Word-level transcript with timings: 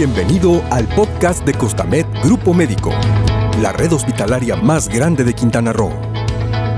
Bienvenido 0.00 0.64
al 0.70 0.88
podcast 0.88 1.44
de 1.44 1.52
Costamed 1.52 2.06
Grupo 2.24 2.54
Médico, 2.54 2.90
la 3.60 3.70
red 3.70 3.92
hospitalaria 3.92 4.56
más 4.56 4.88
grande 4.88 5.24
de 5.24 5.34
Quintana 5.34 5.74
Roo. 5.74 5.92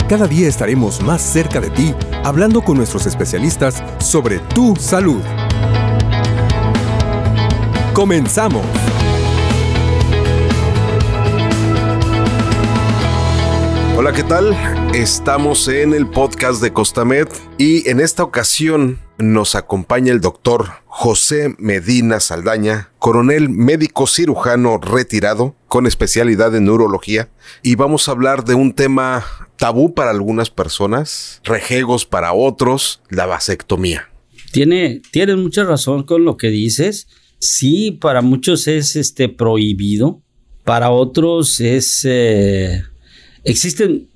Cada 0.08 0.26
día 0.26 0.48
estaremos 0.48 1.00
más 1.02 1.22
cerca 1.22 1.60
de 1.60 1.70
ti 1.70 1.94
hablando 2.24 2.62
con 2.62 2.76
nuestros 2.76 3.06
especialistas 3.06 3.80
sobre 4.00 4.40
tu 4.40 4.74
salud. 4.74 5.22
Comenzamos. 7.94 8.66
Hola, 13.96 14.12
¿qué 14.12 14.24
tal? 14.24 14.56
Estamos 14.94 15.68
en 15.68 15.94
el 15.94 16.08
podcast 16.08 16.60
de 16.60 16.72
Costamed 16.72 17.28
y 17.56 17.88
en 17.88 18.00
esta 18.00 18.24
ocasión 18.24 18.98
nos 19.18 19.54
acompaña 19.54 20.12
el 20.12 20.20
doctor 20.20 20.70
José 20.86 21.54
Medina 21.58 22.20
Saldaña, 22.20 22.90
coronel 22.98 23.48
médico 23.48 24.06
cirujano 24.06 24.78
retirado 24.78 25.54
con 25.68 25.86
especialidad 25.86 26.54
en 26.54 26.64
neurología 26.64 27.30
y 27.62 27.74
vamos 27.76 28.08
a 28.08 28.12
hablar 28.12 28.44
de 28.44 28.54
un 28.54 28.74
tema 28.74 29.24
tabú 29.56 29.94
para 29.94 30.10
algunas 30.10 30.50
personas, 30.50 31.40
rejegos 31.44 32.04
para 32.04 32.32
otros, 32.32 33.02
la 33.08 33.26
vasectomía. 33.26 34.08
Tiene, 34.52 35.00
tienes 35.10 35.36
mucha 35.36 35.64
razón 35.64 36.02
con 36.02 36.24
lo 36.24 36.36
que 36.36 36.48
dices. 36.48 37.08
Sí, 37.38 37.92
para 37.92 38.22
muchos 38.22 38.68
es 38.68 38.96
este 38.96 39.28
prohibido, 39.28 40.20
para 40.64 40.90
otros 40.90 41.60
es 41.60 42.00
eh, 42.04 42.82
existen 43.44 44.08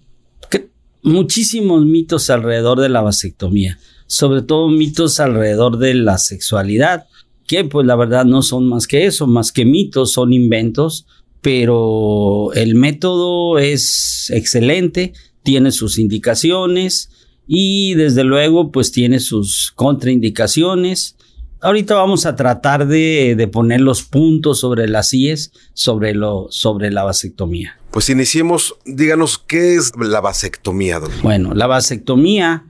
muchísimos 1.06 1.86
mitos 1.86 2.30
alrededor 2.30 2.80
de 2.80 2.88
la 2.88 3.00
vasectomía, 3.00 3.78
sobre 4.06 4.42
todo 4.42 4.68
mitos 4.68 5.20
alrededor 5.20 5.78
de 5.78 5.94
la 5.94 6.18
sexualidad, 6.18 7.06
que 7.46 7.64
pues 7.64 7.86
la 7.86 7.96
verdad 7.96 8.24
no 8.24 8.42
son 8.42 8.68
más 8.68 8.86
que 8.86 9.06
eso, 9.06 9.26
más 9.26 9.52
que 9.52 9.64
mitos, 9.64 10.12
son 10.12 10.32
inventos, 10.32 11.06
pero 11.40 12.52
el 12.54 12.74
método 12.74 13.58
es 13.58 14.30
excelente, 14.34 15.12
tiene 15.42 15.70
sus 15.70 15.98
indicaciones 15.98 17.10
y 17.46 17.94
desde 17.94 18.24
luego 18.24 18.72
pues 18.72 18.90
tiene 18.90 19.20
sus 19.20 19.72
contraindicaciones. 19.76 21.16
Ahorita 21.60 21.94
vamos 21.94 22.26
a 22.26 22.36
tratar 22.36 22.86
de, 22.86 23.48
poner 23.52 23.80
los 23.80 24.02
puntos 24.02 24.60
sobre 24.60 24.88
las 24.88 25.12
IES 25.12 25.52
sobre, 25.72 26.14
lo, 26.14 26.48
sobre 26.50 26.90
la 26.90 27.04
vasectomía. 27.04 27.78
Pues 27.92 28.10
iniciemos, 28.10 28.74
díganos, 28.84 29.38
¿qué 29.38 29.76
es 29.76 29.92
la 29.96 30.20
vasectomía, 30.20 31.00
doctor? 31.00 31.22
Bueno, 31.22 31.54
la 31.54 31.66
vasectomía, 31.66 32.66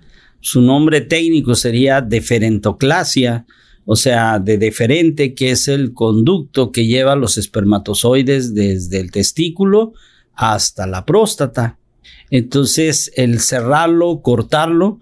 su 0.46 0.62
nombre 0.62 1.00
técnico 1.00 1.56
sería 1.56 2.00
deferentoclasia, 2.00 3.46
o 3.84 3.96
sea, 3.96 4.38
de 4.38 4.58
deferente, 4.58 5.34
que 5.34 5.50
es 5.50 5.66
el 5.66 5.92
conducto 5.92 6.70
que 6.70 6.86
lleva 6.86 7.16
los 7.16 7.36
espermatozoides 7.36 8.54
desde 8.54 9.00
el 9.00 9.10
testículo 9.10 9.92
hasta 10.34 10.86
la 10.86 11.04
próstata. 11.04 11.78
Entonces, 12.30 13.10
el 13.16 13.40
cerrarlo, 13.40 14.22
cortarlo, 14.22 15.00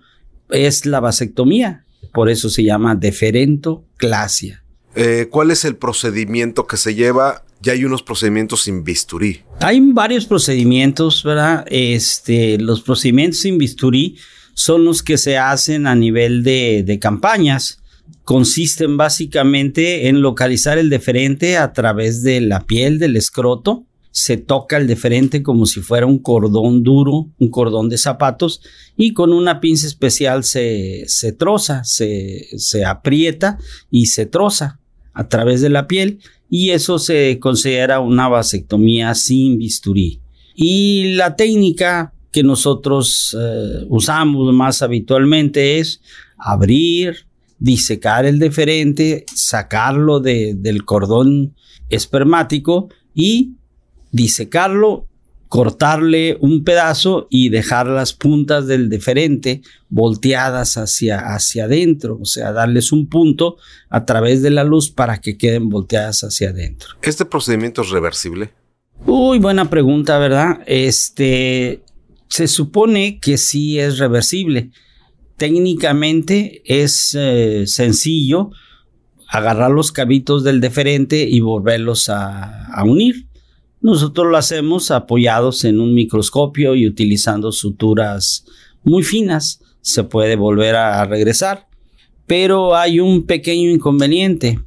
es 0.48 0.86
la 0.86 1.00
vasectomía. 1.00 1.84
Por 2.14 2.30
eso 2.30 2.48
se 2.48 2.64
llama 2.64 2.94
deferentoclasia. 2.94 4.64
Eh, 4.94 5.28
¿Cuál 5.30 5.50
es 5.50 5.66
el 5.66 5.76
procedimiento 5.76 6.66
que 6.66 6.78
se 6.78 6.94
lleva 6.94 7.44
ya 7.60 7.72
hay 7.72 7.86
unos 7.86 8.02
procedimientos 8.02 8.64
sin 8.64 8.84
bisturí. 8.84 9.40
Hay 9.60 9.80
varios 9.80 10.26
procedimientos, 10.26 11.22
¿verdad? 11.24 11.64
Este, 11.70 12.58
los 12.58 12.82
procedimientos 12.82 13.40
sin 13.40 13.56
bisturí 13.56 14.18
son 14.54 14.84
los 14.84 15.02
que 15.02 15.18
se 15.18 15.36
hacen 15.36 15.86
a 15.86 15.94
nivel 15.94 16.42
de, 16.42 16.98
campañas. 17.00 17.80
Consisten 18.22 18.96
básicamente 18.96 20.08
en 20.08 20.22
localizar 20.22 20.78
el 20.78 20.88
deferente 20.88 21.58
a 21.58 21.72
través 21.72 22.22
de 22.22 22.40
la 22.40 22.60
piel 22.60 22.98
del 22.98 23.16
escroto. 23.16 23.84
Se 24.10 24.36
toca 24.36 24.76
el 24.76 24.86
deferente 24.86 25.42
como 25.42 25.66
si 25.66 25.80
fuera 25.80 26.06
un 26.06 26.18
cordón 26.18 26.84
duro, 26.84 27.28
un 27.38 27.50
cordón 27.50 27.88
de 27.88 27.98
zapatos, 27.98 28.62
y 28.96 29.12
con 29.12 29.32
una 29.32 29.60
pinza 29.60 29.88
especial 29.88 30.44
se, 30.44 31.04
se 31.08 31.32
troza, 31.32 31.82
se, 31.84 32.46
se 32.56 32.84
aprieta 32.84 33.58
y 33.90 34.06
se 34.06 34.24
troza 34.24 34.78
a 35.12 35.28
través 35.28 35.60
de 35.60 35.70
la 35.70 35.86
piel 35.88 36.20
y 36.48 36.70
eso 36.70 37.00
se 37.00 37.38
considera 37.40 38.00
una 38.00 38.28
vasectomía 38.28 39.14
sin 39.14 39.58
bisturí. 39.58 40.20
Y 40.54 41.14
la 41.14 41.34
técnica 41.34 42.14
que 42.34 42.42
nosotros 42.42 43.36
eh, 43.40 43.86
usamos 43.88 44.52
más 44.52 44.82
habitualmente 44.82 45.78
es 45.78 46.00
abrir, 46.36 47.26
disecar 47.60 48.26
el 48.26 48.40
deferente, 48.40 49.24
sacarlo 49.32 50.18
del 50.18 50.84
cordón 50.84 51.54
espermático 51.90 52.88
y 53.14 53.52
disecarlo 54.10 55.06
cortarle 55.48 56.36
un 56.40 56.64
pedazo 56.64 57.28
y 57.30 57.50
dejar 57.50 57.86
las 57.86 58.12
puntas 58.12 58.66
del 58.66 58.88
deferente 58.88 59.62
volteadas 59.88 60.76
hacia, 60.76 61.32
hacia 61.32 61.66
adentro, 61.66 62.18
o 62.20 62.24
sea, 62.24 62.50
darles 62.50 62.90
un 62.90 63.06
punto 63.08 63.58
a 63.88 64.04
través 64.04 64.42
de 64.42 64.50
la 64.50 64.64
luz 64.64 64.90
para 64.90 65.20
que 65.20 65.38
queden 65.38 65.68
volteadas 65.68 66.24
hacia 66.24 66.48
adentro. 66.48 66.94
¿Este 67.02 67.24
procedimiento 67.24 67.82
es 67.82 67.90
reversible? 67.90 68.50
Uy, 69.06 69.38
buena 69.38 69.70
pregunta, 69.70 70.18
¿verdad? 70.18 70.58
Este, 70.66 71.83
se 72.34 72.48
supone 72.48 73.18
que 73.20 73.38
sí 73.38 73.78
es 73.78 73.98
reversible. 73.98 74.70
Técnicamente 75.36 76.62
es 76.64 77.16
eh, 77.18 77.64
sencillo 77.66 78.50
agarrar 79.28 79.70
los 79.70 79.90
cabitos 79.90 80.44
del 80.44 80.60
deferente 80.60 81.28
y 81.28 81.40
volverlos 81.40 82.08
a 82.08 82.82
unir 82.84 83.26
nosotros 83.84 84.28
lo 84.28 84.38
hacemos 84.38 84.90
apoyados 84.90 85.62
en 85.66 85.78
un 85.78 85.92
microscopio 85.92 86.74
y 86.74 86.86
utilizando 86.86 87.52
suturas 87.52 88.46
muy 88.82 89.02
finas. 89.02 89.60
Se 89.82 90.04
puede 90.04 90.36
volver 90.36 90.74
a 90.74 91.04
regresar. 91.04 91.68
Pero 92.26 92.76
hay 92.76 92.98
un 92.98 93.26
pequeño 93.26 93.68
inconveniente. 93.68 94.58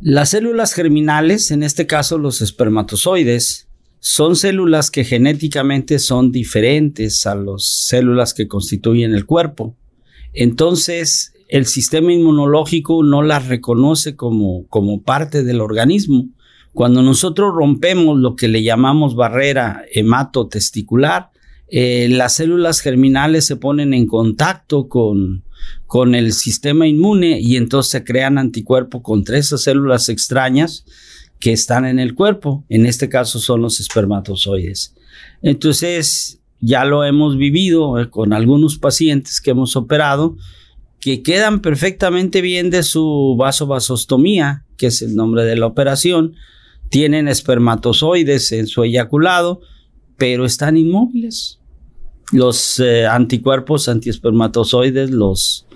Las 0.00 0.30
células 0.30 0.72
germinales, 0.72 1.52
en 1.52 1.62
este 1.62 1.86
caso 1.86 2.18
los 2.18 2.40
espermatozoides, 2.40 3.67
son 4.00 4.36
células 4.36 4.90
que 4.90 5.04
genéticamente 5.04 5.98
son 5.98 6.30
diferentes 6.30 7.26
a 7.26 7.34
las 7.34 7.64
células 7.64 8.34
que 8.34 8.48
constituyen 8.48 9.14
el 9.14 9.26
cuerpo. 9.26 9.76
Entonces, 10.32 11.32
el 11.48 11.66
sistema 11.66 12.12
inmunológico 12.12 13.02
no 13.02 13.22
las 13.22 13.48
reconoce 13.48 14.14
como, 14.14 14.66
como 14.68 15.02
parte 15.02 15.42
del 15.42 15.60
organismo. 15.60 16.28
Cuando 16.72 17.02
nosotros 17.02 17.52
rompemos 17.54 18.18
lo 18.18 18.36
que 18.36 18.48
le 18.48 18.62
llamamos 18.62 19.16
barrera 19.16 19.82
hematotesticular, 19.92 21.30
eh, 21.70 22.08
las 22.10 22.34
células 22.34 22.80
germinales 22.80 23.46
se 23.46 23.56
ponen 23.56 23.94
en 23.94 24.06
contacto 24.06 24.88
con, 24.88 25.42
con 25.86 26.14
el 26.14 26.32
sistema 26.32 26.86
inmune 26.86 27.40
y 27.40 27.56
entonces 27.56 28.02
crean 28.06 28.38
anticuerpos 28.38 29.02
contra 29.02 29.38
esas 29.38 29.62
células 29.62 30.08
extrañas 30.08 30.84
que 31.40 31.52
están 31.52 31.84
en 31.86 31.98
el 31.98 32.14
cuerpo. 32.14 32.64
En 32.68 32.86
este 32.86 33.08
caso 33.08 33.38
son 33.38 33.62
los 33.62 33.80
espermatozoides. 33.80 34.94
Entonces, 35.42 36.40
ya 36.60 36.84
lo 36.84 37.04
hemos 37.04 37.36
vivido 37.36 38.00
eh, 38.00 38.10
con 38.10 38.32
algunos 38.32 38.78
pacientes 38.78 39.40
que 39.40 39.50
hemos 39.50 39.76
operado 39.76 40.36
que 41.00 41.22
quedan 41.22 41.60
perfectamente 41.60 42.40
bien 42.40 42.70
de 42.70 42.82
su 42.82 43.36
vasovasostomía, 43.38 44.64
que 44.76 44.88
es 44.88 45.00
el 45.02 45.14
nombre 45.14 45.44
de 45.44 45.56
la 45.56 45.66
operación, 45.66 46.34
tienen 46.88 47.28
espermatozoides 47.28 48.52
en 48.52 48.66
su 48.66 48.82
eyaculado, 48.82 49.60
pero 50.16 50.44
están 50.44 50.76
inmóviles. 50.76 51.60
Los 52.32 52.80
eh, 52.80 53.06
anticuerpos 53.06 53.88
antiespermatozoides 53.88 55.10
los, 55.10 55.66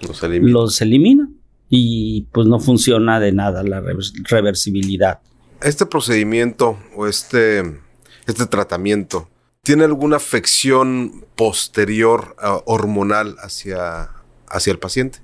los, 0.41 0.83
eliminan 0.83 1.37
y 1.71 2.23
pues 2.33 2.47
no 2.47 2.59
funciona 2.59 3.21
de 3.21 3.33
nada 3.33 3.63
la 3.63 3.83
reversibilidad. 4.29 5.21
Este 5.65 5.87
procedimiento 5.87 6.77
o 6.97 7.07
este, 7.07 7.81
este 8.27 8.47
tratamiento 8.47 9.29
tiene 9.63 9.85
alguna 9.85 10.17
afección 10.17 11.25
posterior 11.37 12.37
uh, 12.43 12.63
hormonal 12.67 13.37
hacia, 13.41 14.09
hacia 14.49 14.73
el 14.73 14.79
paciente? 14.79 15.21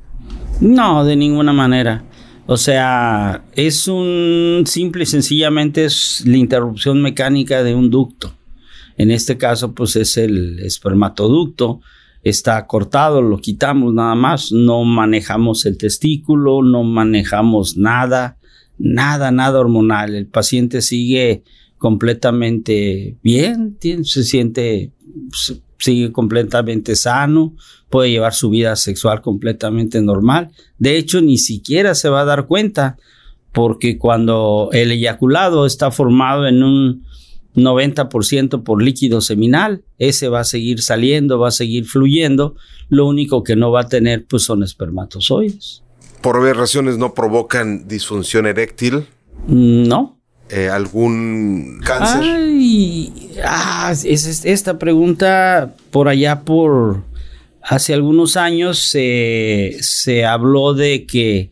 No, 0.61 1.05
de 1.05 1.17
ninguna 1.17 1.52
manera. 1.52 2.05
O 2.46 2.56
sea, 2.56 3.44
es 3.55 3.88
un 3.88 4.62
simple 4.64 5.02
y 5.02 5.06
sencillamente 5.06 5.85
es 5.85 6.23
la 6.25 6.38
interrupción 6.38 7.02
mecánica 7.02 7.62
de 7.62 7.75
un 7.75 7.90
ducto. 7.90 8.32
En 8.96 9.11
este 9.11 9.37
caso, 9.37 9.75
pues 9.75 9.96
es 9.96 10.17
el 10.17 10.61
espermatoducto. 10.61 11.81
Está 12.23 12.67
cortado, 12.67 13.20
lo 13.20 13.38
quitamos 13.38 13.93
nada 13.93 14.14
más. 14.14 14.50
No 14.50 14.82
manejamos 14.85 15.67
el 15.67 15.76
testículo, 15.76 16.62
no 16.62 16.85
manejamos 16.85 17.76
nada, 17.76 18.38
nada, 18.78 19.30
nada 19.30 19.60
hormonal. 19.60 20.14
El 20.14 20.26
paciente 20.26 20.82
sigue 20.82 21.42
completamente 21.78 23.16
bien, 23.22 23.78
se 24.02 24.25
siente 24.25 24.92
pues, 25.28 25.60
sigue 25.78 26.12
completamente 26.12 26.96
sano, 26.96 27.54
puede 27.88 28.10
llevar 28.10 28.34
su 28.34 28.50
vida 28.50 28.76
sexual 28.76 29.20
completamente 29.20 30.02
normal. 30.02 30.50
De 30.78 30.96
hecho, 30.96 31.20
ni 31.20 31.38
siquiera 31.38 31.94
se 31.94 32.08
va 32.08 32.22
a 32.22 32.26
dar 32.26 32.46
cuenta 32.46 32.96
porque 33.52 33.98
cuando 33.98 34.70
el 34.72 34.90
eyaculado 34.92 35.66
está 35.66 35.90
formado 35.90 36.46
en 36.46 36.62
un 36.62 37.04
90% 37.54 38.62
por 38.62 38.82
líquido 38.82 39.20
seminal, 39.20 39.82
ese 39.98 40.28
va 40.28 40.40
a 40.40 40.44
seguir 40.44 40.82
saliendo, 40.82 41.38
va 41.38 41.48
a 41.48 41.52
seguir 41.52 41.84
fluyendo, 41.86 42.56
lo 42.88 43.06
único 43.06 43.42
que 43.42 43.56
no 43.56 43.70
va 43.70 43.82
a 43.82 43.88
tener 43.88 44.26
pues 44.26 44.44
son 44.44 44.62
espermatozoides. 44.62 45.82
¿Por 46.20 46.38
varias 46.38 46.56
razones 46.56 46.98
no 46.98 47.14
provocan 47.14 47.86
disfunción 47.86 48.46
eréctil? 48.46 49.06
No. 49.46 50.18
Eh, 50.50 50.68
¿Algún 50.68 51.80
cáncer? 51.84 52.22
Ay, 52.22 53.30
ah, 53.44 53.92
es, 53.92 54.44
esta 54.44 54.78
pregunta 54.78 55.74
por 55.90 56.08
allá 56.08 56.40
por 56.42 57.04
hace 57.62 57.92
algunos 57.92 58.36
años 58.36 58.78
se 58.78 60.24
habló 60.24 60.74
de 60.74 61.04
que 61.04 61.50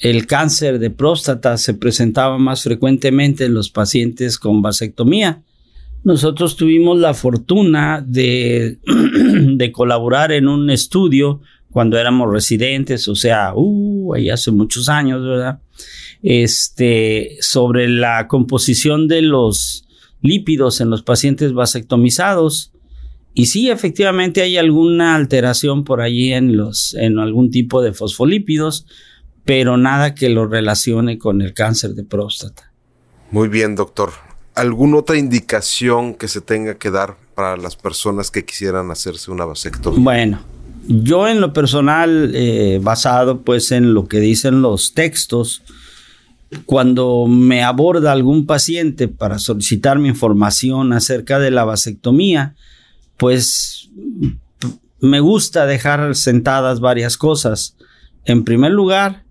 el 0.00 0.26
cáncer 0.26 0.78
de 0.78 0.90
próstata 0.90 1.58
se 1.58 1.74
presentaba 1.74 2.38
más 2.38 2.62
frecuentemente 2.62 3.44
en 3.44 3.54
los 3.54 3.70
pacientes 3.70 4.38
con 4.38 4.62
vasectomía. 4.62 5.42
Nosotros 6.02 6.56
tuvimos 6.56 6.98
la 6.98 7.12
fortuna 7.12 8.02
de, 8.06 8.78
de 8.86 9.72
colaborar 9.72 10.32
en 10.32 10.48
un 10.48 10.70
estudio 10.70 11.42
cuando 11.70 11.98
éramos 11.98 12.32
residentes, 12.32 13.06
o 13.08 13.14
sea, 13.14 13.52
uh, 13.54 14.14
ahí 14.14 14.30
hace 14.30 14.50
muchos 14.50 14.88
años, 14.88 15.22
¿verdad? 15.22 15.60
Este, 16.22 17.36
sobre 17.40 17.88
la 17.88 18.26
composición 18.28 19.08
de 19.08 19.22
los 19.22 19.86
lípidos 20.20 20.80
en 20.80 20.90
los 20.90 21.02
pacientes 21.02 21.52
vasectomizados. 21.52 22.72
Y 23.32 23.46
sí, 23.46 23.70
efectivamente 23.70 24.42
hay 24.42 24.58
alguna 24.58 25.14
alteración 25.14 25.84
por 25.84 26.00
allí 26.00 26.32
en 26.32 26.56
los, 26.56 26.94
en 26.94 27.18
algún 27.18 27.50
tipo 27.50 27.80
de 27.80 27.92
fosfolípidos, 27.92 28.86
pero 29.44 29.76
nada 29.76 30.14
que 30.14 30.28
lo 30.28 30.46
relacione 30.46 31.18
con 31.18 31.40
el 31.40 31.54
cáncer 31.54 31.94
de 31.94 32.04
próstata. 32.04 32.72
Muy 33.30 33.48
bien, 33.48 33.76
doctor. 33.76 34.10
¿Alguna 34.56 34.98
otra 34.98 35.16
indicación 35.16 36.14
que 36.14 36.26
se 36.26 36.40
tenga 36.40 36.76
que 36.76 36.90
dar 36.90 37.16
para 37.36 37.56
las 37.56 37.76
personas 37.76 38.32
que 38.32 38.44
quisieran 38.44 38.90
hacerse 38.90 39.30
una 39.30 39.44
vasectomía? 39.44 40.02
Bueno, 40.02 40.40
yo 40.86 41.28
en 41.28 41.40
lo 41.40 41.52
personal, 41.52 42.32
eh, 42.34 42.80
basado 42.82 43.42
pues 43.42 43.72
en 43.72 43.94
lo 43.94 44.08
que 44.08 44.20
dicen 44.20 44.62
los 44.62 44.94
textos, 44.94 45.62
cuando 46.66 47.26
me 47.28 47.62
aborda 47.62 48.12
algún 48.12 48.46
paciente 48.46 49.06
para 49.08 49.38
solicitarme 49.38 50.08
información 50.08 50.92
acerca 50.92 51.38
de 51.38 51.50
la 51.50 51.64
vasectomía, 51.64 52.54
pues 53.16 53.90
me 55.00 55.20
gusta 55.20 55.66
dejar 55.66 56.14
sentadas 56.16 56.80
varias 56.80 57.16
cosas. 57.16 57.76
En 58.24 58.44
primer 58.44 58.72
lugar, 58.72 59.24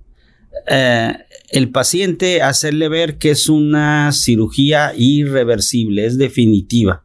eh, 0.68 1.13
el 1.50 1.69
paciente 1.69 2.42
hacerle 2.42 2.90
ver 2.90 3.18
que 3.18 3.31
es 3.31 3.50
una 3.50 4.12
cirugía 4.12 4.94
irreversible, 4.96 6.06
es 6.06 6.18
definitiva. 6.18 7.04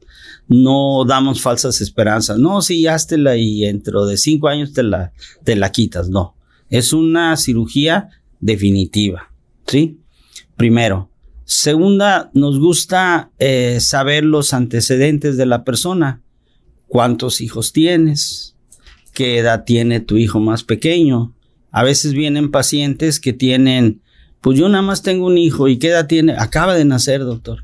No 0.48 1.04
damos 1.06 1.40
falsas 1.40 1.80
esperanzas. 1.80 2.38
No, 2.38 2.60
si 2.62 2.86
la 3.16 3.36
y 3.36 3.60
dentro 3.60 4.06
de 4.06 4.16
cinco 4.16 4.48
años 4.48 4.72
te 4.72 4.82
la, 4.82 5.12
te 5.42 5.56
la 5.56 5.70
quitas. 5.70 6.08
No, 6.08 6.36
es 6.68 6.92
una 6.92 7.36
cirugía 7.36 8.10
definitiva. 8.40 9.30
¿Sí? 9.66 10.00
Primero. 10.56 11.10
Segunda, 11.46 12.30
nos 12.32 12.58
gusta 12.58 13.30
eh, 13.38 13.78
saber 13.80 14.24
los 14.24 14.54
antecedentes 14.54 15.36
de 15.36 15.46
la 15.46 15.62
persona. 15.62 16.22
¿Cuántos 16.88 17.40
hijos 17.40 17.72
tienes? 17.72 18.56
¿Qué 19.12 19.38
edad 19.38 19.64
tiene 19.64 20.00
tu 20.00 20.16
hijo 20.16 20.40
más 20.40 20.62
pequeño? 20.62 21.34
A 21.70 21.82
veces 21.82 22.12
vienen 22.12 22.50
pacientes 22.50 23.20
que 23.20 23.32
tienen, 23.32 24.00
pues 24.40 24.58
yo 24.58 24.68
nada 24.68 24.82
más 24.82 25.02
tengo 25.02 25.26
un 25.26 25.36
hijo 25.36 25.68
y 25.68 25.78
qué 25.78 25.88
edad 25.88 26.06
tiene, 26.06 26.32
acaba 26.32 26.74
de 26.74 26.84
nacer, 26.84 27.20
doctor. 27.20 27.63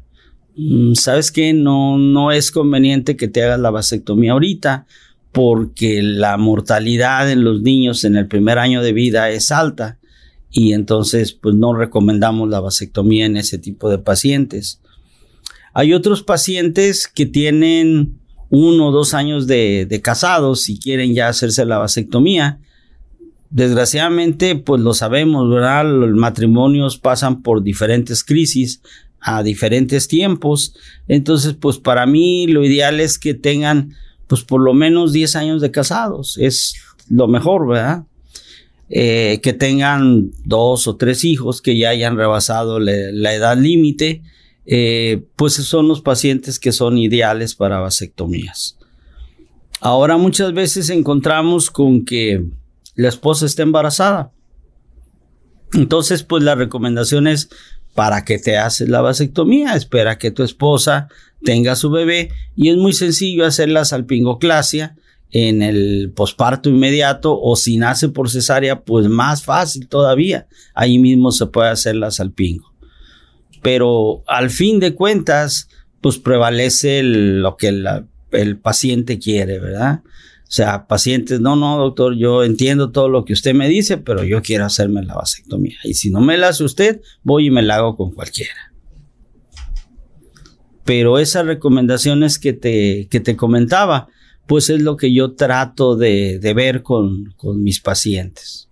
Mm, 0.62 0.92
¿Sabes 0.92 1.32
qué? 1.32 1.54
No, 1.54 1.96
no 1.96 2.32
es 2.32 2.50
conveniente 2.50 3.16
que 3.16 3.28
te 3.28 3.42
hagas 3.42 3.58
la 3.58 3.70
vasectomía 3.70 4.32
ahorita 4.32 4.84
porque 5.32 6.02
la 6.02 6.36
mortalidad 6.36 7.30
en 7.30 7.44
los 7.44 7.62
niños 7.62 8.04
en 8.04 8.16
el 8.16 8.26
primer 8.26 8.58
año 8.58 8.82
de 8.82 8.92
vida 8.92 9.30
es 9.30 9.52
alta 9.52 9.98
y 10.50 10.74
entonces 10.74 11.32
pues 11.32 11.54
no 11.54 11.72
recomendamos 11.72 12.50
la 12.50 12.60
vasectomía 12.60 13.24
en 13.24 13.38
ese 13.38 13.56
tipo 13.56 13.88
de 13.88 13.98
pacientes. 13.98 14.82
Hay 15.72 15.94
otros 15.94 16.22
pacientes 16.22 17.08
que 17.08 17.24
tienen 17.24 18.18
uno 18.50 18.88
o 18.88 18.92
dos 18.92 19.14
años 19.14 19.46
de, 19.46 19.86
de 19.88 20.02
casados 20.02 20.68
y 20.68 20.78
quieren 20.78 21.14
ya 21.14 21.28
hacerse 21.28 21.64
la 21.64 21.78
vasectomía 21.78 22.58
Desgraciadamente, 23.50 24.54
pues 24.54 24.80
lo 24.80 24.94
sabemos, 24.94 25.50
¿verdad? 25.50 25.84
Los 25.84 26.14
matrimonios 26.14 26.98
pasan 26.98 27.42
por 27.42 27.64
diferentes 27.64 28.22
crisis 28.22 28.80
a 29.20 29.42
diferentes 29.42 30.08
tiempos. 30.08 30.74
Entonces, 31.08 31.54
pues 31.54 31.78
para 31.78 32.06
mí 32.06 32.46
lo 32.46 32.64
ideal 32.64 33.00
es 33.00 33.18
que 33.18 33.34
tengan, 33.34 33.94
pues 34.26 34.42
por 34.42 34.60
lo 34.60 34.74
menos 34.74 35.12
10 35.12 35.36
años 35.36 35.60
de 35.60 35.70
casados. 35.70 36.38
Es 36.38 36.76
lo 37.08 37.28
mejor, 37.28 37.66
¿verdad? 37.66 38.04
Eh, 38.88 39.40
que 39.42 39.52
tengan 39.52 40.32
dos 40.44 40.88
o 40.88 40.96
tres 40.96 41.24
hijos 41.24 41.62
que 41.62 41.78
ya 41.78 41.90
hayan 41.90 42.16
rebasado 42.16 42.80
la 42.80 43.34
edad 43.34 43.56
límite, 43.56 44.22
eh, 44.66 45.22
pues 45.36 45.54
son 45.54 45.86
los 45.86 46.00
pacientes 46.00 46.58
que 46.58 46.72
son 46.72 46.98
ideales 46.98 47.54
para 47.54 47.78
vasectomías. 47.78 48.76
Ahora 49.80 50.16
muchas 50.16 50.52
veces 50.52 50.90
encontramos 50.90 51.70
con 51.70 52.04
que 52.04 52.44
la 52.96 53.08
esposa 53.08 53.46
está 53.46 53.62
embarazada. 53.62 54.32
Entonces, 55.72 56.22
pues 56.22 56.42
la 56.42 56.54
recomendación 56.54 57.26
es 57.26 57.48
para 57.94 58.24
que 58.24 58.38
te 58.38 58.56
haces 58.56 58.88
la 58.88 59.00
vasectomía, 59.00 59.74
espera 59.74 60.18
que 60.18 60.30
tu 60.30 60.42
esposa 60.42 61.08
tenga 61.42 61.76
su 61.76 61.90
bebé 61.90 62.30
y 62.54 62.68
es 62.70 62.76
muy 62.76 62.92
sencillo 62.92 63.46
hacer 63.46 63.68
la 63.68 63.84
salpingoclasia 63.84 64.96
en 65.32 65.62
el 65.62 66.12
posparto 66.14 66.68
inmediato 66.68 67.38
o 67.40 67.56
si 67.56 67.76
nace 67.76 68.08
por 68.08 68.30
cesárea, 68.30 68.82
pues 68.82 69.08
más 69.08 69.44
fácil 69.44 69.88
todavía. 69.88 70.48
Ahí 70.74 70.98
mismo 70.98 71.30
se 71.30 71.46
puede 71.46 71.70
hacer 71.70 71.96
la 71.96 72.10
salpingo. 72.10 72.72
Pero 73.62 74.22
al 74.26 74.50
fin 74.50 74.80
de 74.80 74.94
cuentas, 74.94 75.68
pues 76.00 76.18
prevalece 76.18 77.02
lo 77.02 77.56
que 77.56 77.68
el 78.32 78.58
paciente 78.58 79.18
quiere, 79.18 79.60
¿verdad? 79.60 80.00
O 80.50 80.52
sea, 80.52 80.88
pacientes, 80.88 81.38
no, 81.38 81.54
no, 81.54 81.78
doctor, 81.78 82.16
yo 82.16 82.42
entiendo 82.42 82.90
todo 82.90 83.08
lo 83.08 83.24
que 83.24 83.32
usted 83.32 83.54
me 83.54 83.68
dice, 83.68 83.98
pero 83.98 84.24
yo 84.24 84.42
quiero 84.42 84.64
hacerme 84.64 85.00
la 85.04 85.14
vasectomía. 85.14 85.76
Y 85.84 85.94
si 85.94 86.10
no 86.10 86.20
me 86.20 86.36
la 86.36 86.48
hace 86.48 86.64
usted, 86.64 87.00
voy 87.22 87.46
y 87.46 87.50
me 87.52 87.62
la 87.62 87.76
hago 87.76 87.96
con 87.96 88.10
cualquiera. 88.10 88.72
Pero 90.84 91.20
esas 91.20 91.46
recomendaciones 91.46 92.40
que 92.40 92.52
te, 92.52 93.06
que 93.08 93.20
te 93.20 93.36
comentaba, 93.36 94.08
pues 94.48 94.70
es 94.70 94.82
lo 94.82 94.96
que 94.96 95.14
yo 95.14 95.36
trato 95.36 95.94
de, 95.94 96.40
de 96.40 96.52
ver 96.52 96.82
con, 96.82 97.32
con 97.36 97.62
mis 97.62 97.78
pacientes. 97.78 98.68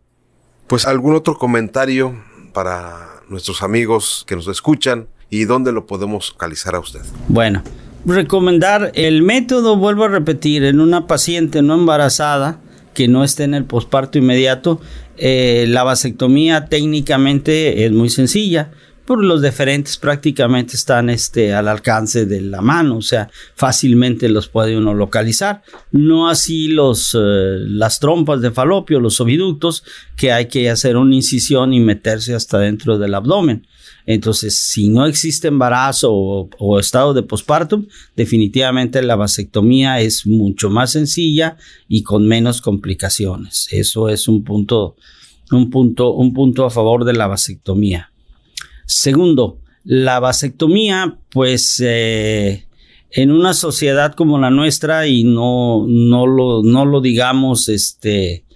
Pues 0.67 0.85
algún 0.85 1.15
otro 1.15 1.39
comentario 1.39 2.21
para 2.53 3.23
nuestros 3.29 3.63
amigos 3.63 4.25
que 4.27 4.35
nos 4.35 4.49
escuchan 4.49 5.07
y 5.31 5.45
dónde 5.45 5.71
lo 5.71 5.87
podemos 5.87 6.33
localizar 6.33 6.75
a 6.75 6.81
usted. 6.81 7.03
Bueno, 7.29 7.63
recomendar 8.09 8.91
el 8.95 9.23
método, 9.23 9.77
vuelvo 9.77 10.05
a 10.05 10.09
repetir, 10.09 10.65
en 10.65 10.81
una 10.81 11.07
paciente 11.07 11.63
no 11.63 11.75
embarazada 11.75 12.61
que 12.95 13.07
no 13.07 13.23
esté 13.23 13.45
en 13.45 13.55
el 13.55 13.65
posparto 13.65 14.19
inmediato, 14.19 14.81
eh, 15.17 15.67
la 15.69 15.85
vasectomía 15.85 16.67
técnicamente 16.67 17.85
es 17.85 17.93
muy 17.93 18.09
sencilla, 18.09 18.73
por 19.09 19.25
los 19.25 19.41
deferentes 19.41 19.97
prácticamente 19.97 20.77
están 20.77 21.09
este, 21.09 21.55
al 21.55 21.69
alcance 21.69 22.27
de 22.27 22.43
la 22.43 22.61
mano, 22.61 22.99
o 22.99 23.03
sea, 23.03 23.31
fácilmente 23.55 24.29
los 24.29 24.49
puede 24.49 24.77
uno 24.77 24.93
localizar. 24.93 25.63
No 25.93 26.29
así 26.29 26.69
los, 26.69 27.15
eh, 27.15 27.19
las 27.19 28.01
trompas 28.01 28.43
de 28.43 28.51
falopio, 28.51 29.01
los 29.01 29.19
oviductos, 29.23 29.83
que 30.15 30.31
hay 30.31 30.49
que 30.49 30.69
hacer 30.69 30.99
una 30.99 31.15
incisión 31.15 31.73
y 31.73 31.81
meterse 31.81 32.35
hasta 32.35 32.59
dentro 32.59 32.99
del 32.99 33.15
abdomen. 33.15 33.67
Entonces, 34.11 34.57
si 34.57 34.89
no 34.89 35.05
existe 35.05 35.49
embarazo 35.49 36.11
o, 36.11 36.81
estado 36.81 37.13
de 37.13 37.23
posparto, 37.23 37.85
definitivamente 38.17 39.03
la 39.03 39.17
vasectomía 39.17 40.01
es 40.01 40.27
mucho 40.27 40.71
más 40.71 40.93
sencilla 40.93 41.59
y 41.89 42.05
con 42.05 42.27
menos 42.27 42.63
complicaciones. 42.63 43.69
Eso 43.71 44.09
es 44.09 44.27
un 44.27 44.45
punto, 44.45 44.97
un 45.51 45.69
punto, 45.69 46.15
un 46.15 46.33
punto 46.33 46.65
a 46.65 46.71
favor 46.71 47.05
de 47.05 47.13
la 47.13 47.27
vasectomía. 47.27 48.11
Segundo, 48.87 49.59
la 49.85 50.21
vasectomía, 50.21 51.19
pues 51.29 51.79
eh, 51.85 52.67
en 53.11 53.31
una 53.31 53.53
sociedad 53.53 54.15
como 54.15 54.39
la 54.39 54.49
nuestra 54.49 55.07
y 55.07 55.25
no, 55.25 55.85
no, 55.87 56.27
lo, 56.27 56.63
no 56.63 56.87
lo 56.87 57.03
digamos 57.03 57.69
este, 57.69 58.47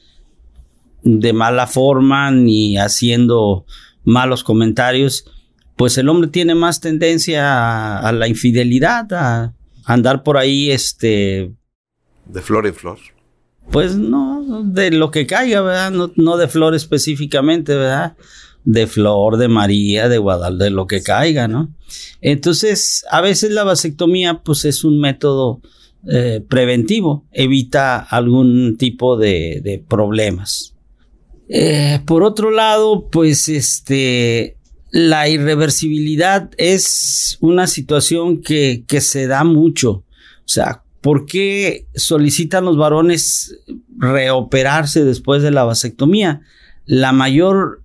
de 1.02 1.32
mala 1.34 1.66
forma 1.66 2.30
ni 2.30 2.78
haciendo 2.78 3.66
malos 4.02 4.44
comentarios, 4.44 5.26
pues 5.82 5.98
el 5.98 6.08
hombre 6.08 6.30
tiene 6.30 6.54
más 6.54 6.78
tendencia 6.78 7.98
a, 7.98 8.12
la 8.12 8.28
infidelidad, 8.28 9.12
a, 9.14 9.52
andar 9.84 10.22
por 10.22 10.38
ahí, 10.38 10.70
este... 10.70 11.50
De 12.26 12.40
flor 12.40 12.68
en 12.68 12.74
flor. 12.76 12.98
Pues 13.68 13.96
no, 13.96 14.62
de 14.62 14.92
lo 14.92 15.10
que 15.10 15.26
caiga, 15.26 15.60
¿verdad? 15.60 15.90
No, 15.90 16.12
no 16.14 16.36
de 16.36 16.46
flor 16.46 16.76
específicamente, 16.76 17.74
¿verdad? 17.74 18.16
de 18.64 18.86
Flor, 18.86 19.38
de 19.38 19.48
María, 19.48 20.08
de 20.08 20.18
Guadalajara, 20.18 20.66
de 20.66 20.70
lo 20.70 20.86
que 20.86 21.02
caiga, 21.02 21.48
¿no? 21.48 21.74
Entonces, 22.20 23.04
a 23.10 23.20
veces 23.20 23.50
la 23.50 23.64
vasectomía, 23.64 24.40
pues 24.44 24.64
es 24.64 24.84
un 24.84 25.00
método 25.00 25.62
eh, 26.08 26.44
preventivo, 26.48 27.26
evita 27.32 27.98
algún 27.98 28.76
tipo 28.76 29.16
de, 29.16 29.84
problemas. 29.88 30.76
Eh, 31.48 31.98
por 32.06 32.22
otro 32.22 32.52
lado, 32.52 33.08
pues 33.10 33.48
este, 33.48 34.58
la 34.92 35.26
irreversibilidad 35.26 36.50
es 36.58 37.38
una 37.40 37.66
situación 37.66 38.42
que, 38.42 38.84
que 38.86 39.00
se 39.00 39.26
da 39.26 39.42
mucho. 39.42 39.90
O 39.90 40.48
sea, 40.48 40.84
¿por 41.00 41.24
qué 41.24 41.86
solicitan 41.94 42.66
los 42.66 42.76
varones 42.76 43.58
reoperarse 43.96 45.02
después 45.04 45.42
de 45.42 45.50
la 45.50 45.64
vasectomía? 45.64 46.42
La 46.84 47.12
mayor, 47.12 47.82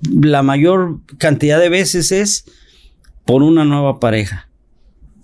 la 0.00 0.42
mayor 0.42 1.00
cantidad 1.18 1.60
de 1.60 1.68
veces 1.68 2.10
es 2.10 2.46
por 3.26 3.42
una 3.42 3.66
nueva 3.66 4.00
pareja. 4.00 4.48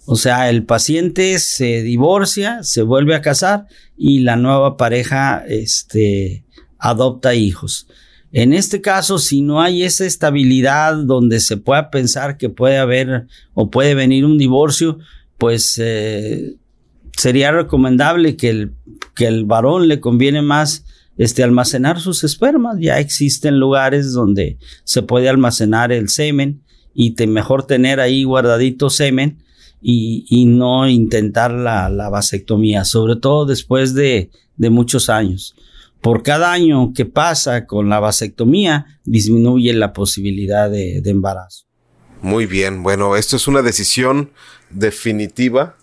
O 0.04 0.16
sea, 0.16 0.50
el 0.50 0.64
paciente 0.64 1.38
se 1.38 1.82
divorcia, 1.82 2.62
se 2.62 2.82
vuelve 2.82 3.14
a 3.14 3.22
casar 3.22 3.68
y 3.96 4.20
la 4.20 4.36
nueva 4.36 4.76
pareja 4.76 5.42
este, 5.48 6.44
adopta 6.78 7.34
hijos. 7.34 7.88
En 8.36 8.52
este 8.52 8.80
caso, 8.80 9.18
si 9.20 9.42
no 9.42 9.62
hay 9.62 9.84
esa 9.84 10.04
estabilidad 10.04 10.96
donde 10.96 11.38
se 11.38 11.56
pueda 11.56 11.88
pensar 11.88 12.36
que 12.36 12.48
puede 12.48 12.78
haber 12.78 13.28
o 13.54 13.70
puede 13.70 13.94
venir 13.94 14.24
un 14.24 14.38
divorcio, 14.38 14.98
pues 15.38 15.80
eh, 15.80 16.56
sería 17.16 17.52
recomendable 17.52 18.36
que 18.36 18.50
el, 18.50 18.72
que 19.14 19.28
el 19.28 19.44
varón 19.44 19.86
le 19.86 20.00
conviene 20.00 20.42
más 20.42 20.84
este, 21.16 21.44
almacenar 21.44 22.00
sus 22.00 22.24
espermas. 22.24 22.76
Ya 22.80 22.98
existen 22.98 23.60
lugares 23.60 24.12
donde 24.12 24.58
se 24.82 25.02
puede 25.02 25.28
almacenar 25.28 25.92
el 25.92 26.08
semen 26.08 26.60
y 26.92 27.12
te, 27.12 27.28
mejor 27.28 27.68
tener 27.68 28.00
ahí 28.00 28.24
guardadito 28.24 28.90
semen 28.90 29.38
y, 29.80 30.46
no 30.46 30.88
intentar 30.88 31.52
la, 31.52 32.08
vasectomía, 32.08 32.84
sobre 32.84 33.14
todo 33.14 33.46
después 33.46 33.94
de, 33.94 34.30
muchos 34.56 35.08
años. 35.08 35.54
Por 36.04 36.22
cada 36.22 36.52
año 36.52 36.92
que 36.94 37.06
pasa 37.06 37.64
con 37.64 37.88
la 37.88 37.98
vasectomía, 37.98 39.00
disminuye 39.04 39.72
la 39.72 39.94
posibilidad 39.94 40.68
de, 40.70 41.00
de 41.00 41.10
embarazo. 41.10 41.64
Muy 42.20 42.44
bien, 42.44 42.82
bueno, 42.82 43.16
esto 43.16 43.36
es 43.36 43.48
una 43.48 43.62
decisión 43.62 44.30
definitiva 44.68 45.76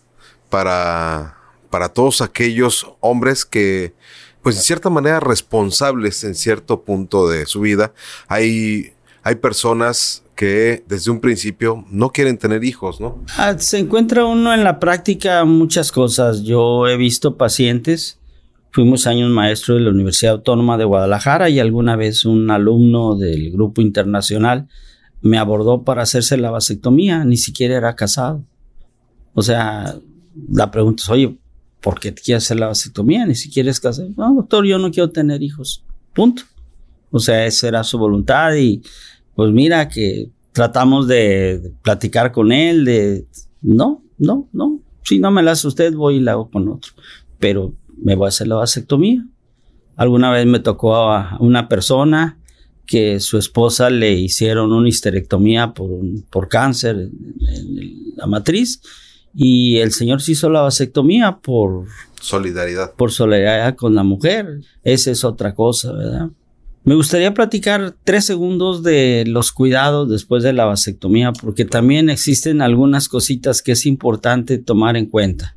para, 0.51 1.37
para 1.71 1.89
todos 1.89 2.21
aquellos 2.21 2.85
hombres 2.99 3.45
que, 3.45 3.95
pues 4.43 4.57
en 4.57 4.61
cierta 4.61 4.91
manera, 4.91 5.19
responsables 5.19 6.23
en 6.23 6.35
cierto 6.35 6.83
punto 6.83 7.27
de 7.27 7.47
su 7.47 7.61
vida. 7.61 7.91
Hay, 8.27 8.93
hay 9.23 9.35
personas 9.37 10.21
que 10.35 10.83
desde 10.87 11.09
un 11.09 11.19
principio 11.19 11.83
no 11.89 12.11
quieren 12.11 12.37
tener 12.37 12.63
hijos, 12.63 13.01
¿no? 13.01 13.25
Ah, 13.37 13.55
se 13.57 13.79
encuentra 13.79 14.25
uno 14.25 14.53
en 14.53 14.63
la 14.63 14.79
práctica 14.79 15.45
muchas 15.45 15.91
cosas. 15.91 16.43
Yo 16.43 16.87
he 16.87 16.95
visto 16.95 17.37
pacientes, 17.37 18.19
fuimos 18.71 19.07
años 19.07 19.29
maestros 19.29 19.77
de 19.77 19.85
la 19.85 19.91
Universidad 19.91 20.33
Autónoma 20.33 20.77
de 20.77 20.85
Guadalajara 20.85 21.49
y 21.49 21.59
alguna 21.59 21.95
vez 21.95 22.25
un 22.25 22.49
alumno 22.49 23.15
del 23.15 23.51
grupo 23.51 23.81
internacional 23.81 24.67
me 25.21 25.37
abordó 25.37 25.83
para 25.83 26.01
hacerse 26.01 26.37
la 26.37 26.51
vasectomía, 26.51 27.23
ni 27.23 27.37
siquiera 27.37 27.77
era 27.77 27.95
casado. 27.95 28.43
O 29.33 29.41
sea, 29.41 29.95
la 30.51 30.71
pregunta 30.71 31.03
es, 31.03 31.09
oye, 31.09 31.37
¿por 31.79 31.99
qué 31.99 32.11
te 32.11 32.21
quieres 32.21 32.43
hacer 32.43 32.59
la 32.59 32.67
vasectomía? 32.67 33.25
Ni 33.25 33.35
siquiera 33.35 33.69
es 33.69 33.79
casado. 33.79 34.09
No, 34.17 34.33
doctor, 34.33 34.65
yo 34.65 34.79
no 34.79 34.91
quiero 34.91 35.11
tener 35.11 35.43
hijos. 35.43 35.83
Punto. 36.13 36.43
O 37.11 37.19
sea, 37.19 37.45
esa 37.45 37.67
era 37.67 37.83
su 37.83 37.97
voluntad 37.97 38.55
y 38.55 38.81
pues 39.35 39.51
mira 39.51 39.87
que 39.87 40.29
tratamos 40.51 41.07
de, 41.07 41.73
platicar 41.81 42.31
con 42.31 42.51
él, 42.51 42.85
de, 42.85 43.25
no, 43.61 44.03
no, 44.17 44.47
no, 44.51 44.79
si 45.03 45.19
no 45.19 45.31
me 45.31 45.43
la 45.43 45.51
hace 45.51 45.67
usted, 45.67 45.93
voy 45.93 46.17
y 46.17 46.19
la 46.19 46.33
hago 46.33 46.49
con 46.49 46.67
otro, 46.67 46.93
pero 47.39 47.73
me 48.01 48.15
voy 48.15 48.25
a 48.25 48.29
hacer 48.29 48.47
la 48.47 48.55
vasectomía. 48.55 49.25
Alguna 49.95 50.31
vez 50.31 50.45
me 50.45 50.59
tocó 50.59 51.11
a 51.11 51.37
una 51.39 51.67
persona 51.67 52.37
que 52.85 53.19
su 53.19 53.37
esposa 53.37 53.89
le 53.89 54.11
hicieron 54.13 54.73
una 54.73 54.89
histerectomía 54.89 55.73
por, 55.73 55.89
por 56.29 56.49
cáncer 56.49 56.97
en, 56.97 58.15
la 58.17 58.27
matriz 58.27 58.81
y 59.33 59.77
el 59.77 59.91
señor 59.91 60.21
se 60.21 60.33
hizo 60.33 60.49
la 60.49 60.61
vasectomía 60.61 61.37
por 61.37 61.85
solidaridad. 62.19 62.93
Por 62.95 63.11
solidaridad 63.11 63.75
con 63.75 63.95
la 63.95 64.03
mujer. 64.03 64.59
Esa 64.83 65.11
es 65.11 65.23
otra 65.23 65.53
cosa, 65.53 65.93
¿verdad? 65.93 66.29
Me 66.83 66.95
gustaría 66.95 67.33
platicar 67.33 67.95
tres 68.03 68.25
segundos 68.25 68.81
de 68.81 69.23
los 69.27 69.51
cuidados 69.51 70.09
después 70.09 70.41
de 70.41 70.51
la 70.51 70.65
vasectomía, 70.65 71.31
porque 71.31 71.63
también 71.63 72.09
existen 72.09 72.61
algunas 72.61 73.07
cositas 73.07 73.61
que 73.61 73.73
es 73.73 73.85
importante 73.85 74.57
tomar 74.57 74.97
en 74.97 75.05
cuenta. 75.05 75.55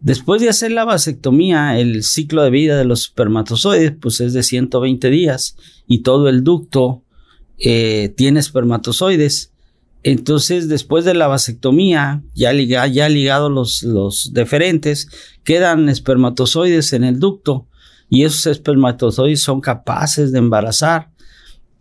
Después 0.00 0.40
de 0.40 0.48
hacer 0.48 0.72
la 0.72 0.86
vasectomía, 0.86 1.78
el 1.78 2.02
ciclo 2.02 2.42
de 2.42 2.50
vida 2.50 2.78
de 2.78 2.86
los 2.86 3.02
espermatozoides 3.02 3.92
pues 4.00 4.20
es 4.20 4.32
de 4.32 4.42
120 4.42 5.10
días 5.10 5.56
y 5.86 5.98
todo 5.98 6.28
el 6.30 6.42
ducto 6.42 7.02
eh, 7.58 8.12
tiene 8.16 8.40
espermatozoides. 8.40 9.52
Entonces, 10.02 10.70
después 10.70 11.04
de 11.04 11.12
la 11.12 11.26
vasectomía, 11.26 12.22
ya, 12.34 12.52
ya 12.54 13.08
ligados 13.10 13.52
los, 13.52 13.82
los 13.82 14.32
deferentes, 14.32 15.08
quedan 15.44 15.90
espermatozoides 15.90 16.94
en 16.94 17.04
el 17.04 17.18
ducto 17.20 17.66
y 18.08 18.24
esos 18.24 18.46
espermatozoides 18.46 19.42
son 19.42 19.60
capaces 19.60 20.32
de 20.32 20.38
embarazar. 20.38 21.10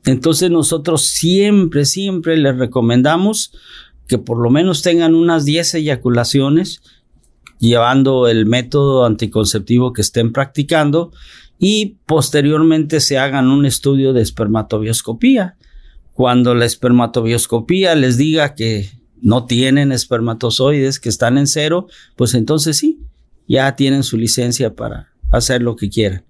Entonces 0.06 0.52
nosotros 0.52 1.04
siempre, 1.04 1.86
siempre 1.86 2.36
les 2.36 2.58
recomendamos 2.58 3.54
que 4.08 4.18
por 4.18 4.40
lo 4.40 4.50
menos 4.50 4.82
tengan 4.82 5.16
unas 5.16 5.46
10 5.46 5.76
eyaculaciones 5.76 6.82
llevando 7.60 8.28
el 8.28 8.46
método 8.46 9.06
anticonceptivo 9.06 9.94
que 9.94 10.02
estén 10.02 10.32
practicando 10.32 11.12
y 11.60 11.98
posteriormente 12.06 13.02
se 13.02 13.18
hagan 13.18 13.50
un 13.50 13.66
estudio 13.66 14.14
de 14.14 14.22
espermatobioscopía. 14.22 15.56
Cuando 16.14 16.56
la 16.56 16.66
espermatobioscopía 16.66 17.96
les 17.96 18.18
diga 18.18 18.56
que 18.56 18.90
no 19.22 19.46
tienen 19.46 19.92
espermatozoides, 19.92 21.00
que 21.00 21.10
están 21.10 21.38
en 21.38 21.48
cero, 21.48 21.88
pues 22.16 22.34
entonces 22.34 22.78
sí, 22.78 23.00
ya 23.48 23.76
tienen 23.76 24.04
su 24.04 24.18
licencia 24.18 24.74
para, 24.74 25.10
hacer 25.32 25.62
lo 25.62 25.76
que 25.76 25.90
quieran. 25.90 26.24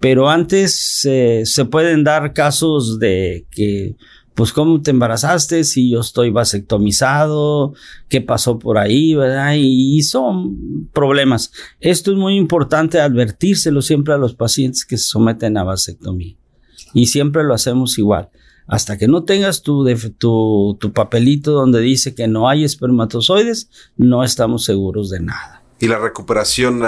Pero 0.00 0.28
antes 0.28 1.04
eh, 1.04 1.42
se 1.44 1.64
pueden 1.64 2.02
dar 2.02 2.32
casos 2.32 2.98
de 2.98 3.46
que, 3.50 3.94
pues, 4.34 4.52
¿cómo 4.52 4.80
te 4.80 4.90
embarazaste? 4.90 5.64
Si 5.64 5.90
yo 5.90 6.00
estoy 6.00 6.30
vasectomizado, 6.30 7.74
¿qué 8.08 8.20
pasó 8.20 8.58
por 8.58 8.78
ahí? 8.78 9.14
¿verdad? 9.14 9.54
Y, 9.56 10.02
son 10.02 10.88
problemas. 10.92 11.52
Esto 11.80 12.12
es 12.12 12.16
muy 12.16 12.36
importante 12.36 13.00
advertírselo 13.00 13.82
siempre 13.82 14.14
a 14.14 14.18
los 14.18 14.34
pacientes 14.34 14.84
que 14.84 14.96
se 14.96 15.04
someten 15.04 15.58
a 15.58 15.64
vasectomía. 15.64 16.34
Y 16.94 17.06
siempre 17.06 17.44
lo 17.44 17.54
hacemos 17.54 17.98
igual. 17.98 18.30
Hasta 18.66 18.96
que 18.96 19.08
no 19.08 19.24
tengas 19.24 19.62
tu, 19.62 19.86
tu, 20.18 20.76
tu 20.80 20.92
papelito 20.92 21.52
donde 21.52 21.80
dice 21.80 22.14
que 22.14 22.26
no 22.26 22.48
hay 22.48 22.64
espermatozoides, 22.64 23.68
no 23.96 24.24
estamos 24.24 24.64
seguros 24.64 25.10
de 25.10 25.20
nada. 25.20 25.62
¿Y 25.78 25.88
la 25.88 25.98
recuperación? 25.98 26.82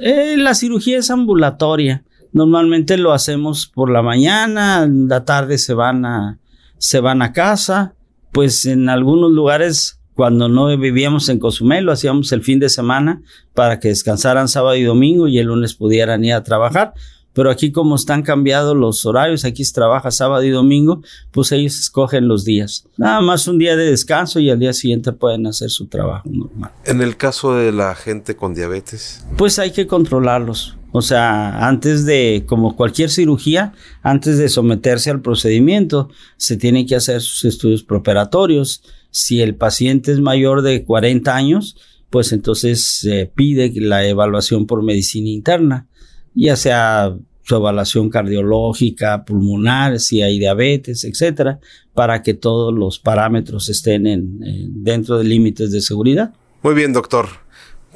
Eh, 0.00 0.34
la 0.36 0.54
cirugía 0.54 0.98
es 0.98 1.10
ambulatoria. 1.10 2.04
Normalmente 2.32 2.98
lo 2.98 3.12
hacemos 3.12 3.68
por 3.68 3.90
la 3.90 4.02
mañana, 4.02 4.82
en 4.82 5.08
la 5.08 5.24
tarde 5.24 5.56
se 5.56 5.72
van 5.72 6.04
a, 6.04 6.40
se 6.78 7.00
van 7.00 7.22
a 7.22 7.32
casa. 7.32 7.94
Pues 8.32 8.66
en 8.66 8.88
algunos 8.88 9.30
lugares, 9.30 10.00
cuando 10.14 10.48
no 10.48 10.76
vivíamos 10.76 11.28
en 11.28 11.38
Cozumel, 11.38 11.84
lo 11.84 11.92
hacíamos 11.92 12.32
el 12.32 12.42
fin 12.42 12.58
de 12.58 12.68
semana 12.68 13.22
para 13.52 13.78
que 13.78 13.88
descansaran 13.88 14.48
sábado 14.48 14.76
y 14.76 14.82
domingo 14.82 15.28
y 15.28 15.38
el 15.38 15.46
lunes 15.46 15.74
pudieran 15.74 16.24
ir 16.24 16.34
a 16.34 16.42
trabajar 16.42 16.94
pero 17.34 17.50
aquí 17.50 17.72
como 17.72 17.96
están 17.96 18.22
cambiados 18.22 18.74
los 18.76 19.04
horarios, 19.04 19.44
aquí 19.44 19.64
se 19.64 19.74
trabaja 19.74 20.10
sábado 20.10 20.44
y 20.44 20.50
domingo, 20.50 21.02
pues 21.32 21.52
ellos 21.52 21.78
escogen 21.78 22.28
los 22.28 22.44
días. 22.44 22.86
Nada 22.96 23.20
más 23.20 23.46
un 23.48 23.58
día 23.58 23.76
de 23.76 23.90
descanso 23.90 24.38
y 24.40 24.50
al 24.50 24.60
día 24.60 24.72
siguiente 24.72 25.12
pueden 25.12 25.46
hacer 25.46 25.68
su 25.68 25.86
trabajo 25.86 26.28
normal. 26.30 26.70
En 26.84 27.02
el 27.02 27.16
caso 27.16 27.54
de 27.54 27.72
la 27.72 27.94
gente 27.96 28.36
con 28.36 28.54
diabetes. 28.54 29.26
Pues 29.36 29.58
hay 29.58 29.72
que 29.72 29.86
controlarlos. 29.86 30.76
O 30.96 31.02
sea, 31.02 31.66
antes 31.66 32.06
de, 32.06 32.44
como 32.46 32.76
cualquier 32.76 33.10
cirugía, 33.10 33.72
antes 34.02 34.38
de 34.38 34.48
someterse 34.48 35.10
al 35.10 35.20
procedimiento, 35.20 36.08
se 36.36 36.56
tienen 36.56 36.86
que 36.86 36.94
hacer 36.94 37.20
sus 37.20 37.44
estudios 37.44 37.82
preparatorios. 37.82 38.82
Si 39.10 39.42
el 39.42 39.56
paciente 39.56 40.12
es 40.12 40.20
mayor 40.20 40.62
de 40.62 40.84
40 40.84 41.34
años, 41.34 41.76
pues 42.10 42.32
entonces 42.32 43.00
se 43.00 43.26
pide 43.26 43.72
la 43.80 44.06
evaluación 44.06 44.66
por 44.66 44.84
medicina 44.84 45.28
interna 45.30 45.88
ya 46.34 46.56
sea 46.56 47.16
su 47.42 47.56
evaluación 47.56 48.08
cardiológica, 48.10 49.24
pulmonar, 49.24 50.00
si 50.00 50.22
hay 50.22 50.38
diabetes, 50.38 51.04
etcétera, 51.04 51.60
para 51.92 52.22
que 52.22 52.34
todos 52.34 52.72
los 52.72 52.98
parámetros 52.98 53.68
estén 53.68 54.06
en, 54.06 54.82
dentro 54.82 55.18
de 55.18 55.24
límites 55.24 55.70
de 55.70 55.80
seguridad. 55.80 56.34
Muy 56.62 56.74
bien, 56.74 56.92
doctor. 56.92 57.43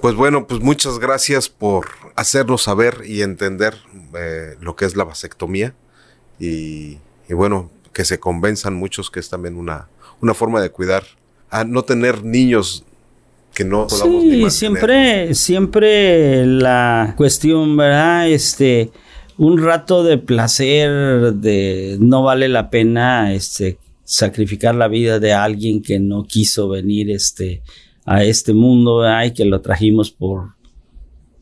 Pues 0.01 0.15
bueno, 0.15 0.47
pues 0.47 0.61
muchas 0.61 0.99
gracias 0.99 1.49
por 1.49 1.87
hacernos 2.17 2.63
saber 2.63 3.03
y 3.07 3.23
entender 3.23 3.75
eh, 4.17 4.57
lo 4.61 4.77
que 4.77 4.85
es 4.85 4.97
la 4.97 5.05
vasectomía 5.05 5.75
y, 6.39 6.99
y 7.29 7.35
bueno, 7.35 7.71
que 7.93 8.05
se 8.05 8.21
convenzan 8.21 8.75
muchos 8.75 9.11
que 9.11 9.21
es 9.21 9.29
también 9.29 9.57
una, 9.57 9.89
una 10.21 10.35
forma 10.35 10.61
de 10.61 10.71
cuidar, 10.71 11.05
a 11.51 11.65
no 11.65 11.83
tener 11.83 12.25
niños 12.25 12.85
que 13.55 13.65
no 13.65 13.87
podamos 13.87 14.23
sí, 14.23 14.51
siempre, 14.51 15.35
siempre 15.35 16.47
la 16.47 17.15
cuestión, 17.17 17.77
¿verdad? 17.77 18.29
Este, 18.31 18.91
un 19.37 19.59
rato 19.59 20.05
de 20.05 20.19
placer, 20.19 21.33
de 21.35 21.97
no 22.01 22.23
vale 22.23 22.49
la 22.49 22.71
pena, 22.71 23.33
este, 23.33 23.79
sacrificar 24.05 24.75
la 24.75 24.89
vida 24.89 25.19
de 25.19 25.33
alguien 25.33 25.83
que 25.83 25.99
no 25.99 26.25
quiso 26.25 26.69
venir, 26.69 27.11
este, 27.11 27.63
a 28.09 28.25
este 28.25 28.55
mundo, 28.55 28.99
¿verdad? 28.99 29.25
Y 29.25 29.35
que 29.35 29.45
lo 29.45 29.61
trajimos 29.61 30.11
por, 30.11 30.55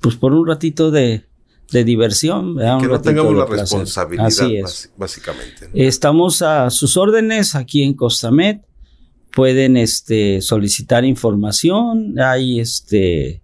pues 0.01 0.17
por 0.17 0.33
un 0.33 0.47
ratito 0.47 0.91
de, 0.91 1.25
de 1.71 1.85
diversión. 1.85 2.57
que 2.57 2.89
no 2.89 3.01
tengamos 3.01 3.35
la 3.35 3.47
responsabilidad, 3.47 4.27
Así 4.27 4.57
es. 4.57 4.93
básicamente. 4.97 5.71
Estamos 5.75 6.43
a 6.43 6.69
sus 6.71 6.97
órdenes 6.97 7.55
aquí 7.55 7.83
en 7.83 7.95
Costamed. 7.95 8.59
Pueden 9.33 9.77
este, 9.77 10.41
solicitar 10.41 11.05
información. 11.05 12.19
Hay 12.19 12.59
este, 12.59 13.43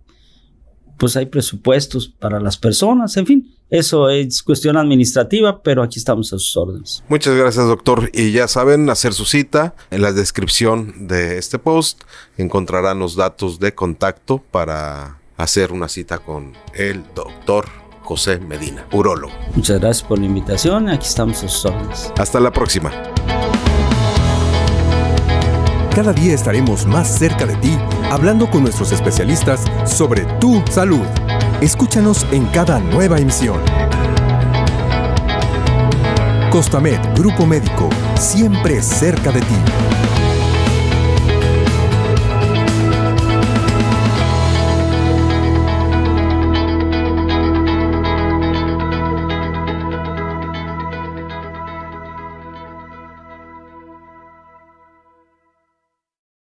pues 0.99 1.17
hay 1.17 1.27
presupuestos 1.27 2.09
para 2.09 2.41
las 2.41 2.57
personas, 2.57 3.17
en 3.17 3.27
fin. 3.27 3.55
Eso 3.73 4.11
es 4.11 4.43
cuestión 4.43 4.77
administrativa, 4.77 5.63
pero 5.63 5.83
aquí 5.83 5.99
estamos 5.99 6.31
a 6.35 6.39
sus 6.39 6.55
órdenes. 6.59 7.03
Muchas 7.09 7.35
gracias, 7.35 7.67
doctor. 7.67 8.11
Y 8.13 8.31
ya 8.31 8.47
saben, 8.47 8.91
hacer 8.91 9.15
su 9.15 9.25
cita. 9.25 9.75
En 9.91 10.03
la 10.03 10.13
descripción 10.13 11.09
de 11.09 11.39
este 11.39 11.59
post 11.59 12.03
encontrarán 12.37 12.99
los 12.99 13.17
datos 13.17 13.61
de 13.61 13.75
contacto 13.75 14.43
para 14.51 15.17
hacer 15.39 15.73
una 15.73 15.89
cita 15.89 16.19
con 16.19 16.53
el 16.75 17.03
doctor 17.15 17.65
José 18.03 18.41
Medina, 18.41 18.87
urólogo. 18.93 19.33
Muchas 19.55 19.81
gracias 19.81 20.07
por 20.07 20.19
la 20.19 20.27
invitación. 20.27 20.91
Aquí 20.91 21.07
estamos 21.07 21.43
a 21.43 21.49
sus 21.49 21.65
órdenes. 21.65 22.13
Hasta 22.19 22.41
la 22.41 22.53
próxima. 22.53 22.93
Cada 25.95 26.13
día 26.13 26.35
estaremos 26.35 26.85
más 26.85 27.19
cerca 27.19 27.47
de 27.47 27.55
ti, 27.57 27.79
hablando 28.11 28.51
con 28.51 28.65
nuestros 28.65 28.93
especialistas 28.93 29.65
sobre 29.87 30.27
tu 30.41 30.63
salud. 30.71 31.07
Escúchanos 31.63 32.27
en 32.33 32.47
cada 32.47 32.81
nueva 32.81 33.21
emisión. 33.21 33.61
Costamed, 36.51 36.99
Grupo 37.15 37.47
Médico, 37.47 37.89
siempre 38.19 38.83
cerca 38.83 39.31
de 39.31 39.41
ti. 39.43 40.02